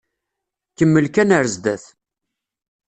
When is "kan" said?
1.15-1.29